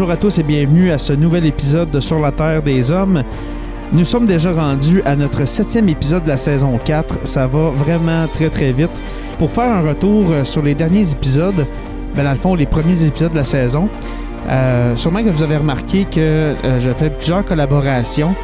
[0.00, 3.22] Bonjour à tous et bienvenue à ce nouvel épisode de Sur la Terre des Hommes.
[3.92, 7.26] Nous sommes déjà rendus à notre septième épisode de la saison 4.
[7.26, 8.90] Ça va vraiment très très vite.
[9.38, 11.66] Pour faire un retour sur les derniers épisodes,
[12.16, 13.90] ben dans le fond, les premiers épisodes de la saison,
[14.48, 18.34] euh, sûrement que vous avez remarqué que euh, je fais plusieurs collaborations.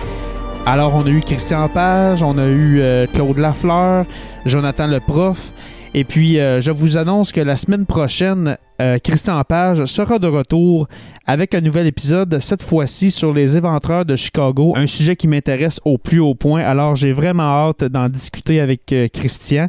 [0.66, 4.04] Alors, on a eu Christian Page, on a eu euh, Claude Lafleur,
[4.44, 5.52] Jonathan le prof.
[5.94, 10.26] Et puis, euh, je vous annonce que la semaine prochaine, euh, Christian Page sera de
[10.26, 10.88] retour
[11.26, 15.80] avec un nouvel épisode, cette fois-ci sur les éventreurs de Chicago, un sujet qui m'intéresse
[15.84, 16.62] au plus haut point.
[16.62, 19.68] Alors, j'ai vraiment hâte d'en discuter avec euh, Christian.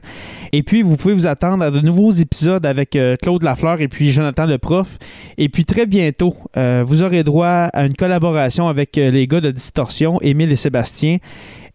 [0.51, 4.11] Et puis, vous pouvez vous attendre à de nouveaux épisodes avec Claude Lafleur et puis
[4.11, 4.97] Jonathan le prof.
[5.37, 10.19] Et puis, très bientôt, vous aurez droit à une collaboration avec les gars de Distorsion,
[10.21, 11.17] Émile et Sébastien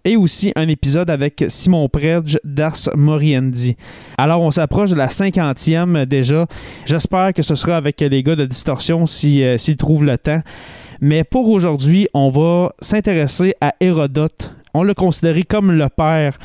[0.04, 3.76] et aussi un épisode avec Simon Predge d'Ars Moriendi.
[4.18, 6.46] Alors, on s'approche de la cinquantième déjà.
[6.86, 10.42] J'espère que ce sera avec les gars de Distorsion euh, s'ils trouvent le temps.
[11.00, 14.54] Mais pour aujourd'hui, on va s'intéresser à Hérodote.
[14.74, 16.38] On l'a considéré comme le père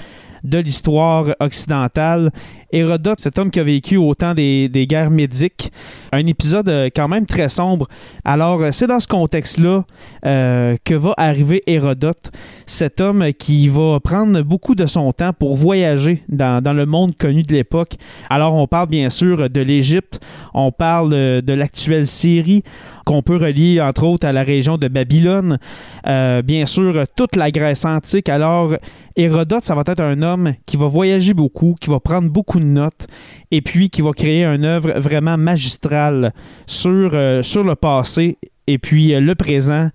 [0.44, 2.32] de l'histoire occidentale.
[2.72, 5.72] Hérodote, cet homme qui a vécu au temps des, guerres médiques,
[6.12, 7.88] un épisode euh, quand même très sombre.
[8.26, 9.86] Alors, euh, c'est dans ce contexte-là
[10.26, 12.32] euh, que va arriver Hérodote,
[12.66, 17.44] cet homme qui va prendre beaucoup de son temps pour voyager dans, le monde connu
[17.44, 17.94] de l'époque.
[18.30, 20.20] Alors, on parle bien sûr de l'Égypte,
[20.54, 22.64] on parle de l'actuelle Syrie,
[23.06, 25.58] qu'on peut relier entre autres à la région de Babylone,
[26.06, 28.28] bien sûr toute la Grèce antique.
[28.28, 28.74] Alors,
[29.16, 32.66] Hérodote, ça va être un homme qui va voyager beaucoup, qui va prendre beaucoup de
[32.66, 33.08] notes
[33.52, 36.34] et puis qui va créer une œuvre vraiment magistrale
[36.66, 38.38] sur, euh, le passé
[38.68, 39.90] et puis euh, le présent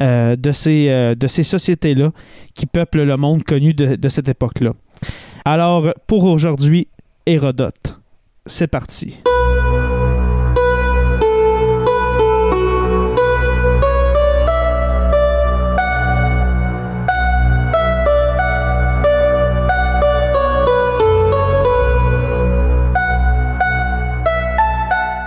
[0.00, 2.12] euh, de ces, de ces sociétés-là
[2.54, 4.72] qui peuplent le monde connu de, de cette époque-là.
[5.44, 6.88] Alors, pour aujourd'hui,
[7.26, 8.00] Hérodote.
[8.46, 9.18] C'est parti.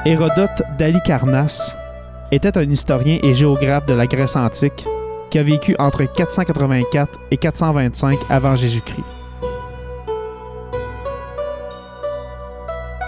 [0.04, 1.78] Hérodote d'Alicarnasse
[2.32, 4.84] était un historien et géographe de la Grèce antique
[5.30, 9.06] qui a vécu entre 484 et 425 avant Jésus-Christ.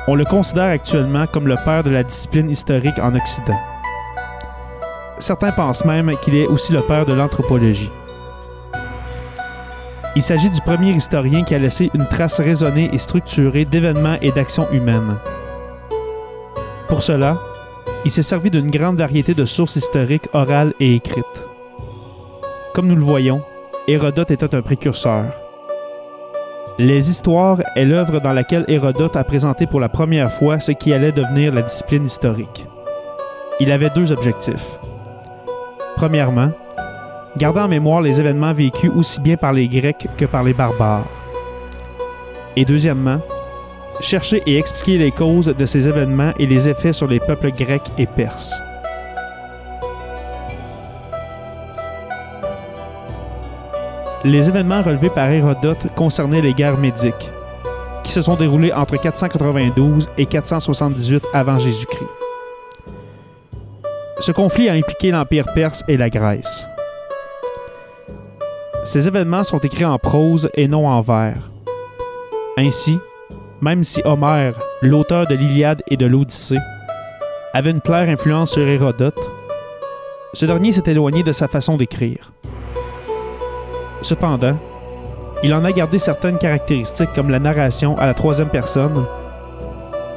[0.08, 3.60] On le considère actuellement comme le père de la discipline historique en Occident.
[5.18, 7.92] Certains pensent même qu'il est aussi le père de l'anthropologie.
[10.16, 14.32] Il s'agit du premier historien qui a laissé une trace raisonnée et structurée d'événements et
[14.32, 15.18] d'actions humaines.
[16.94, 17.40] Pour cela,
[18.06, 21.48] il s'est servi d'une grande variété de sources historiques orales et écrites.
[22.76, 23.42] Comme nous le voyons,
[23.88, 25.26] Hérodote était un précurseur.
[26.78, 30.94] Les histoires est l'œuvre dans laquelle Hérodote a présenté pour la première fois ce qui
[30.94, 32.68] allait devenir la discipline historique.
[33.60, 34.78] Il avait deux objectifs.
[35.96, 36.52] Premièrement,
[37.38, 41.08] garder en mémoire les événements vécus aussi bien par les Grecs que par les barbares.
[42.56, 43.18] Et deuxièmement,
[44.02, 47.92] chercher et expliquer les causes de ces événements et les effets sur les peuples grecs
[47.98, 48.62] et perses.
[54.26, 57.30] Les événements relevés par Hérodote concernaient les guerres médiques,
[58.04, 62.10] qui se sont déroulées entre 492 et 478 avant Jésus-Christ.
[64.20, 66.68] Ce conflit a impliqué l'Empire perse et la Grèce.
[68.86, 71.50] Ces événements sont écrits en prose et non en vers.
[72.58, 73.00] Ainsi,
[73.64, 76.58] même si Homère, l'auteur de l'Iliade et de l'Odyssée,
[77.54, 79.18] avait une claire influence sur Hérodote,
[80.34, 82.34] ce dernier s'est éloigné de sa façon d'écrire.
[84.02, 84.58] Cependant,
[85.44, 89.06] il en a gardé certaines caractéristiques comme la narration à la troisième personne,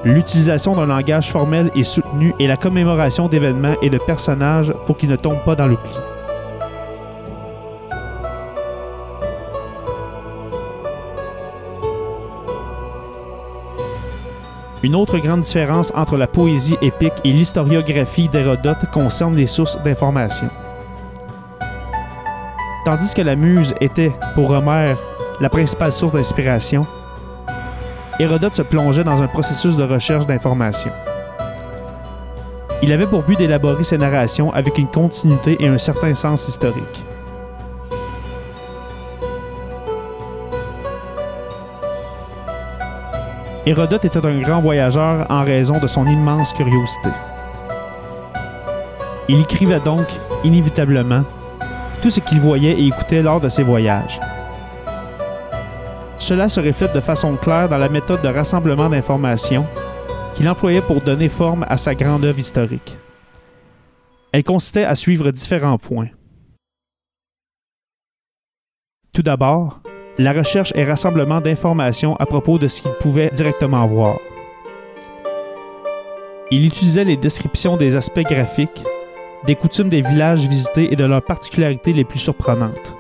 [0.03, 5.11] l'utilisation d'un langage formel et soutenu et la commémoration d'événements et de personnages pour qu'ils
[5.11, 5.95] ne tombent pas dans l'oubli.
[14.87, 20.49] Une autre grande différence entre la poésie épique et l'historiographie d'Hérodote concerne les sources d'information.
[22.85, 24.97] Tandis que la muse était, pour Homère,
[25.41, 26.87] la principale source d'inspiration,
[28.21, 30.93] Hérodote se plongeait dans un processus de recherche d'information.
[32.81, 37.06] Il avait pour but d'élaborer ses narrations avec une continuité et un certain sens historique.
[43.69, 47.11] Hérodote était un grand voyageur en raison de son immense curiosité.
[49.29, 50.07] Il écrivait donc,
[50.45, 51.25] inévitablement,
[52.01, 54.21] tout ce qu'il voyait et écoutait lors de ses voyages.
[56.19, 59.67] Cela se reflète de façon claire dans la méthode de rassemblement d'informations
[60.35, 62.97] qu'il employait pour donner forme à sa grande œuvre historique.
[64.33, 66.11] Elle consistait à suivre différents points.
[69.13, 69.81] Tout d'abord,
[70.19, 74.19] la recherche et rassemblement d'informations à propos de ce qu'il pouvait directement voir.
[76.51, 78.83] Il utilisait les descriptions des aspects graphiques,
[79.45, 82.97] des coutumes des villages visités et de leurs particularités les plus surprenantes.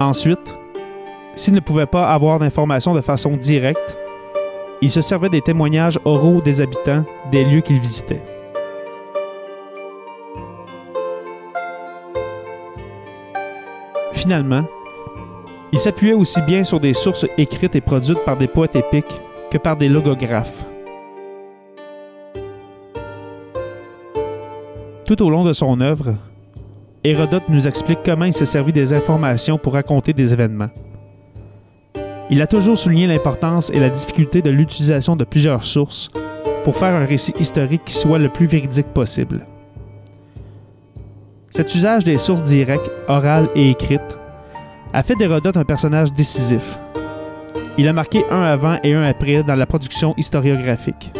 [0.00, 0.58] Ensuite,
[1.34, 3.96] s'il ne pouvait pas avoir d'informations de façon directe,
[4.82, 8.22] il se servait des témoignages oraux des habitants des lieux qu'il visitait.
[14.26, 14.64] Finalement,
[15.70, 19.20] il s'appuyait aussi bien sur des sources écrites et produites par des poètes épiques
[19.52, 20.66] que par des logographes.
[25.04, 26.16] Tout au long de son œuvre,
[27.04, 30.70] Hérodote nous explique comment il s'est servi des informations pour raconter des événements.
[32.28, 36.10] Il a toujours souligné l'importance et la difficulté de l'utilisation de plusieurs sources
[36.64, 39.46] pour faire un récit historique qui soit le plus véridique possible.
[41.56, 44.18] Cet usage des sources directes, orales et écrites
[44.92, 46.78] a fait d'Hérodote un personnage décisif.
[47.78, 51.12] Il a marqué un avant et un après dans la production historiographique.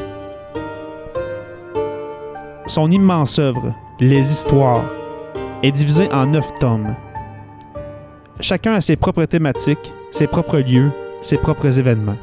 [2.67, 4.85] Son immense œuvre, Les Histoires,
[5.63, 6.95] est divisée en neuf tomes.
[8.39, 10.91] Chacun a ses propres thématiques, ses propres lieux,
[11.23, 12.19] ses propres événements.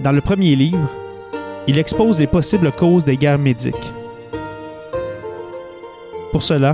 [0.00, 0.90] Dans le premier livre,
[1.68, 3.93] il expose les possibles causes des guerres médiques.
[6.34, 6.72] Pour cela,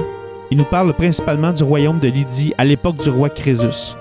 [0.50, 3.94] il nous parle principalement du royaume de Lydie à l'époque du roi Crésus.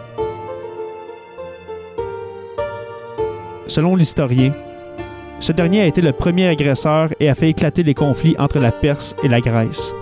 [3.68, 4.54] Selon l'historien,
[5.42, 8.72] ce dernier a été le premier agresseur et a fait éclater les conflits entre la
[8.72, 9.94] Perse et la Grèce.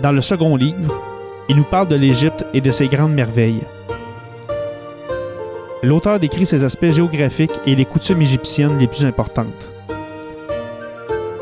[0.00, 1.00] Dans le second livre,
[1.48, 3.62] il nous parle de l'Égypte et de ses grandes merveilles.
[5.84, 9.70] L'auteur décrit ses aspects géographiques et les coutumes égyptiennes les plus importantes.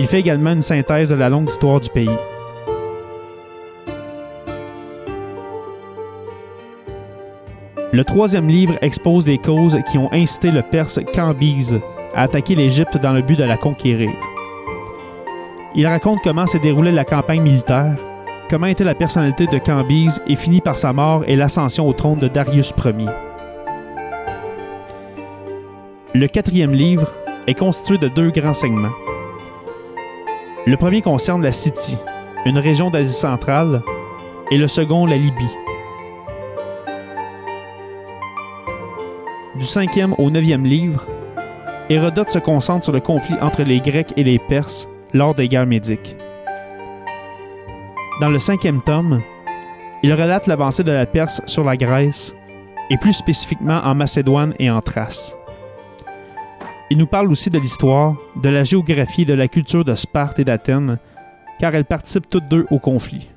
[0.01, 2.09] Il fait également une synthèse de la longue histoire du pays.
[7.91, 11.81] Le troisième livre expose les causes qui ont incité le Perse Cambyse
[12.15, 14.11] à attaquer l'Égypte dans le but de la conquérir.
[15.75, 17.97] Il raconte comment s'est déroulée la campagne militaire,
[18.51, 22.19] comment était la personnalité de Cambyse et finit par sa mort et l'ascension au trône
[22.19, 23.07] de Darius Ier.
[26.15, 27.13] Le quatrième livre
[27.47, 29.08] est constitué de deux grands segments.
[30.69, 31.97] Le premier concerne la Scythie,
[32.45, 33.83] une région d'Asie centrale,
[34.51, 35.49] et le second la Libye.
[39.57, 41.07] Du cinquième au neuvième livre,
[41.89, 45.65] Hérodote se concentre sur le conflit entre les Grecs et les Perses lors des guerres
[45.65, 46.19] médiques.
[48.21, 49.23] Dans le cinquième tome,
[50.03, 52.35] il relate l'avancée de la Perse sur la Grèce,
[52.91, 55.38] et plus spécifiquement en Macédoine et en Thrace.
[56.91, 60.39] Il nous parle aussi de l'histoire, de la géographie et de la culture de Sparte
[60.39, 60.99] et d'Athènes,
[61.59, 63.29] car elles participent toutes deux au conflit.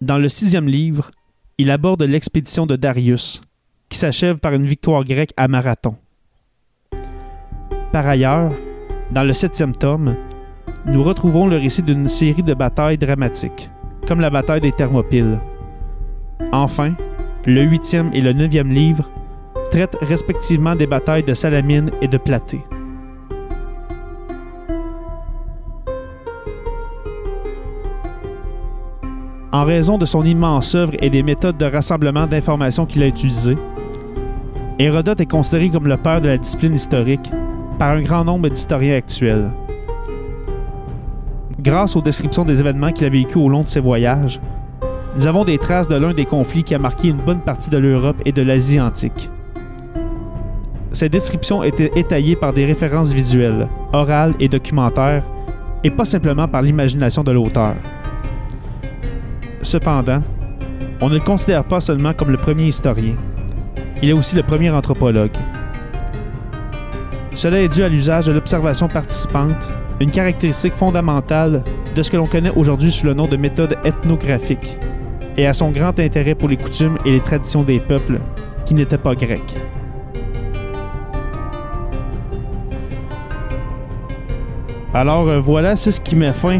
[0.00, 1.10] Dans le sixième livre,
[1.56, 3.42] il aborde l'expédition de Darius,
[3.88, 5.96] qui s'achève par une victoire grecque à Marathon.
[7.92, 8.52] Par ailleurs,
[9.12, 10.16] dans le septième tome,
[10.86, 13.70] nous retrouvons le récit d'une série de batailles dramatiques,
[14.06, 15.40] comme la bataille des Thermopyles,
[16.52, 16.94] Enfin,
[17.46, 19.10] le huitième et le neuvième livre
[19.70, 22.64] traitent respectivement des batailles de Salamine et de Platée.
[29.50, 33.56] En raison de son immense œuvre et des méthodes de rassemblement d'informations qu'il a utilisées,
[34.78, 37.32] Hérodote est considéré comme le père de la discipline historique
[37.78, 39.50] par un grand nombre d'historiens actuels.
[41.60, 44.40] Grâce aux descriptions des événements qu'il a vécus au long de ses voyages,
[45.18, 47.76] nous avons des traces de l'un des conflits qui a marqué une bonne partie de
[47.76, 49.28] l'Europe et de l'Asie antique.
[50.92, 55.24] Ces descriptions étaient étayées par des références visuelles, orales et documentaires,
[55.82, 57.74] et pas simplement par l'imagination de l'auteur.
[59.62, 60.22] Cependant,
[61.00, 63.16] on ne le considère pas seulement comme le premier historien,
[64.00, 65.36] il est aussi le premier anthropologue.
[67.34, 72.26] Cela est dû à l'usage de l'observation participante, une caractéristique fondamentale de ce que l'on
[72.26, 74.78] connaît aujourd'hui sous le nom de méthode ethnographique,
[75.38, 78.20] et à son grand intérêt pour les coutumes et les traditions des peuples
[78.66, 79.56] qui n'étaient pas grecs.
[84.92, 86.58] Alors euh, voilà, c'est ce qui met fin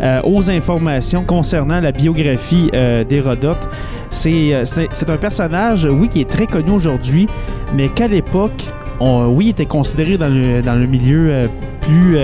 [0.00, 3.68] euh, aux informations concernant la biographie euh, d'Hérodote.
[4.10, 7.26] C'est, c'est un personnage, oui, qui est très connu aujourd'hui,
[7.74, 8.64] mais qu'à l'époque,
[9.00, 11.48] oui, il était considéré dans le, dans le milieu
[11.80, 12.18] plus,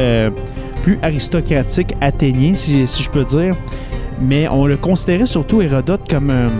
[0.82, 3.54] plus aristocratique athénien, si, je peux dire.
[4.20, 6.50] Mais on le considérait surtout Hérodote comme un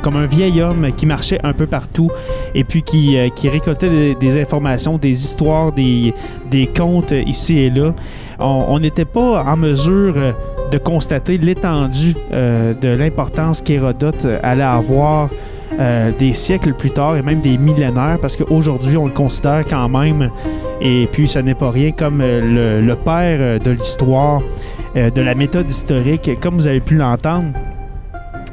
[0.00, 2.10] comme un vieil homme qui marchait un peu partout
[2.54, 6.14] et puis qui, euh, qui récoltait des, informations, des histoires, des,
[6.50, 7.92] des contes ici et là.
[8.38, 10.32] On n'était pas en mesure euh,
[10.70, 15.28] de constater l'étendue euh, de l'importance qu'Hérodote allait avoir
[16.18, 20.28] des siècles plus tard et même des millénaires, parce qu'aujourd'hui, on le considère quand même,
[20.82, 24.42] et puis ça n'est pas rien, comme le, le père de l'histoire,
[24.94, 27.52] de la méthode historique, comme vous avez pu l'entendre.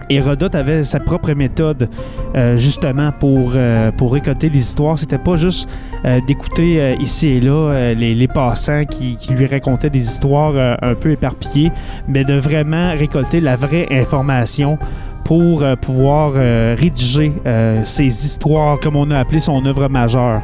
[0.09, 1.89] Hérodote avait sa propre méthode
[2.35, 4.97] euh, justement pour, euh, pour récolter les histoires.
[4.97, 5.69] C'était pas juste
[6.05, 10.95] euh, d'écouter ici et là les, les, passants qui, qui, lui racontaient des histoires un
[10.95, 11.71] peu éparpillées,
[12.07, 14.77] mais de vraiment récolter la vraie information
[15.23, 17.33] pour pouvoir rédiger
[17.83, 20.41] ces histoires, comme on a appelé son œuvre majeure.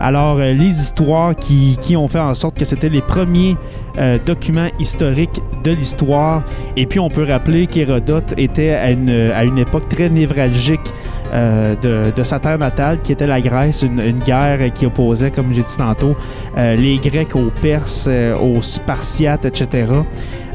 [0.00, 3.56] Alors, euh, les histoires qui, ont fait en sorte que c'était les premiers
[3.98, 6.42] euh, documents historiques de l'histoire.
[6.76, 10.92] Et puis, on peut rappeler qu'Hérodote était à une, à une époque très névralgique
[11.32, 15.62] euh, de, sa terre natale, qui était la Grèce, une, guerre qui opposait, comme j'ai
[15.62, 16.16] dit tantôt,
[16.56, 18.08] les Grecs aux Perses,
[18.40, 19.86] aux Spartiates, etc.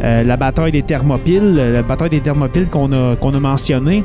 [0.01, 4.03] la bataille des Thermopyles, la bataille des Thermopyles qu'on a, qu'on a mentionnée,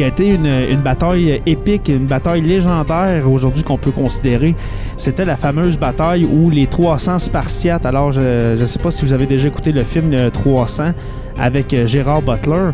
[0.00, 4.54] qui a été une, bataille épique, une bataille légendaire aujourd'hui qu'on peut considérer.
[4.96, 9.12] C'était la fameuse bataille où les 300 Spartiates, alors je ne sais pas si vous
[9.12, 10.92] avez déjà écouté le film 300
[11.38, 12.70] avec euh, Gérard Butler,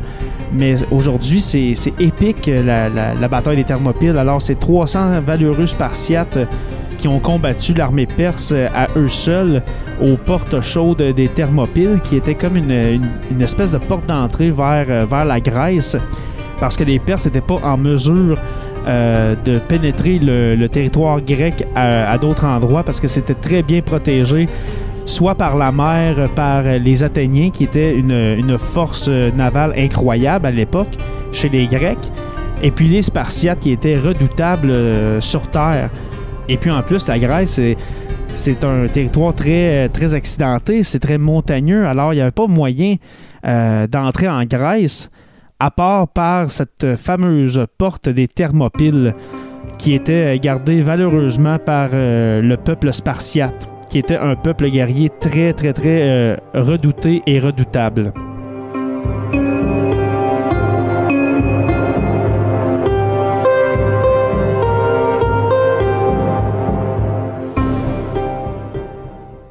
[0.52, 4.18] mais aujourd'hui c'est épique la, la, bataille des Thermopyles.
[4.18, 6.38] Alors c'est 300 valeureux Spartiates
[6.96, 9.64] qui ont combattu l'armée perse à eux seuls
[10.00, 13.02] aux portes chaudes des Thermopyles, qui était comme une,
[13.40, 15.96] espèce de porte d'entrée vers la Grèce
[16.60, 18.38] parce que les Perses n'étaient pas en mesure
[18.86, 24.48] euh, de pénétrer le, territoire grec à, d'autres endroits parce que c'était très bien protégé,
[25.04, 30.96] soit par la mer, par les Athéniens, qui étaient une, force navale incroyable à l'époque
[31.32, 32.12] chez les Grecs,
[32.62, 35.90] et puis les Spartiates qui étaient redoutables euh, sur terre.
[36.48, 37.60] Et puis en plus, la Grèce,
[38.34, 42.96] c'est un territoire très, très accidenté, c'est très montagneux, alors il n'y avait pas moyen
[43.44, 45.10] euh, d'entrer en Grèce
[45.58, 49.14] à part par cette fameuse porte des Thermopyles
[49.78, 55.52] qui était gardée valeureusement par euh, le peuple spartiate, qui était un peuple guerrier très
[55.52, 58.12] très très euh, redouté et redoutable.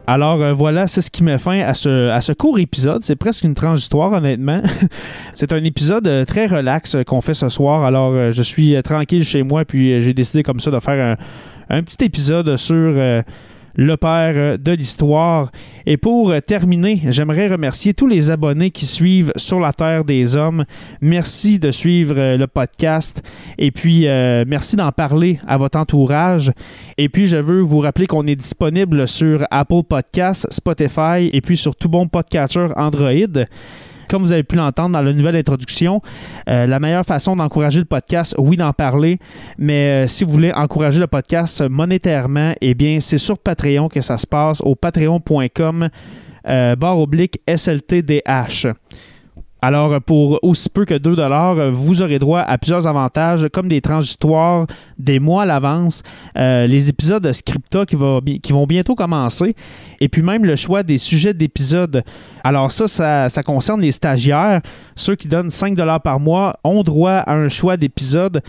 [0.07, 3.03] Alors euh, voilà, c'est ce qui met fin à ce, à ce court épisode.
[3.03, 4.61] C'est presque une transitoire, honnêtement.
[5.33, 7.83] c'est un épisode euh, très relax euh, qu'on fait ce soir.
[7.83, 11.17] Alors je suis tranquille chez moi, puis j'ai décidé comme ça de faire
[11.69, 13.23] un, un petit épisode sur
[13.75, 15.51] le père euh, de l'histoire.
[15.85, 20.35] Et pour euh, terminer, j'aimerais remercier tous les abonnés qui suivent Sur la Terre des
[20.35, 20.65] Hommes.
[21.01, 23.21] Merci de suivre euh, le podcast
[23.57, 24.05] et puis
[24.47, 26.51] merci d'en parler à votre entourage.
[26.97, 31.57] Et puis je veux vous rappeler qu'on est disponible sur Apple Podcasts, Spotify et puis
[31.57, 33.45] sur tout bon podcatcher Android.
[34.09, 36.01] Comme vous avez pu l'entendre dans la nouvelle introduction,
[36.49, 39.19] euh, la meilleure façon d'encourager le podcast, oui, d'en parler,
[39.57, 44.01] mais euh, si vous voulez encourager le podcast monétairement, eh bien, c'est sur Patreon que
[44.01, 45.89] ça se passe, au patreon.com
[46.47, 48.67] euh, barre oblique SLTDH.
[49.65, 51.15] Alors, pour aussi peu que 2
[51.71, 54.67] vous aurez droit à plusieurs avantages, comme des tranches d'histoire
[54.99, 56.03] des mois à l'avance,
[56.37, 59.55] euh, les épisodes de Scripta qui, vont bientôt commencer,
[59.99, 62.03] et puis même le choix des sujets d'épisodes.
[62.43, 64.61] Alors ça, ça, ça, concerne les stagiaires.
[64.95, 68.43] Ceux qui donnent 5 par mois ont droit à un choix d'épisodes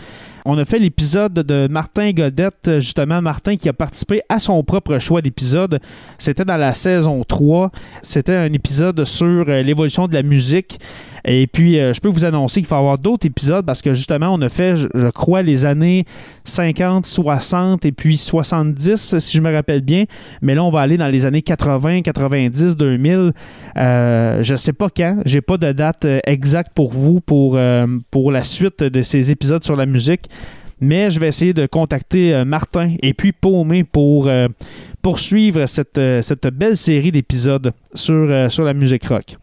[0.49, 4.97] on a fait l'épisode de Martin Godette, justement, Martin qui a participé à son propre
[4.97, 5.81] choix d'épisode.
[6.17, 7.69] C'était dans la saison 3.
[8.01, 10.79] C'était un épisode sur euh, l'évolution de la musique.
[11.25, 13.93] Et puis, euh, je peux vous annoncer qu'il va y avoir d'autres épisodes parce que
[13.93, 16.05] justement, on a fait, je, crois, les années
[16.43, 20.05] 50, 60 et puis 70, si je me rappelle bien.
[20.41, 23.33] Mais là, on va aller dans les années 80, 90, 2000.
[23.77, 25.21] Euh, je ne sais pas quand.
[25.25, 27.59] J'ai pas de date euh, exacte pour vous pour,
[28.11, 30.25] pour la suite de ces épisodes sur la musique.
[30.79, 34.29] Mais je vais essayer de contacter Martin et puis Paumé pour
[35.01, 39.37] poursuivre cette, cette belle série d'épisodes sur, sur la musique rock.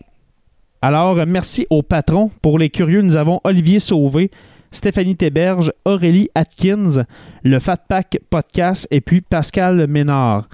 [0.87, 2.31] Alors, merci aux patrons.
[2.43, 4.31] Pour les curieux, nous avons Olivier Sauvé,
[4.71, 7.07] Stéphanie Théberge, Aurélie Atkins,
[7.43, 10.47] le Fat Pack Podcast et puis Pascal Ménard.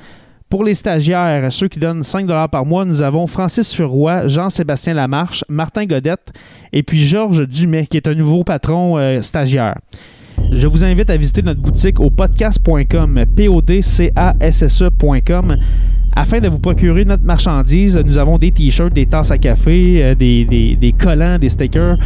[0.49, 5.45] Pour les stagiaires, ceux qui donnent 5 par mois, nous avons Francis Furoy, Jean-Sébastien Lamarche,
[5.49, 6.31] Martin Godette
[6.73, 9.81] et puis Georges Dumais, qui est un nouveau patron euh, stagiaire.
[10.53, 13.49] Je vous invite à visiter notre boutique au podcast.com, p
[16.15, 20.15] afin de vous procurer notre marchandise, nous avons des t-shirts, des tasses à café, euh,
[20.15, 21.97] des, collants, des stickers.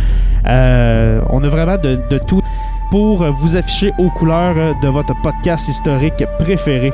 [0.46, 2.42] Euh, on a vraiment de, tout
[2.90, 6.92] pour vous afficher aux couleurs de votre podcast historique préféré.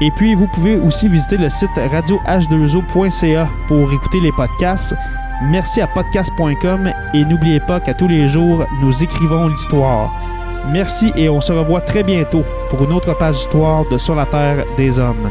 [0.00, 4.94] Et puis, vous pouvez aussi visiter le site radioh2o.ca pour écouter les podcasts.
[5.50, 10.12] Merci à podcast.com et n'oubliez pas qu'à tous les jours, nous écrivons l'histoire.
[10.72, 14.26] Merci et on se revoit très bientôt pour une autre page d'histoire de Sur la
[14.26, 15.30] Terre des Hommes.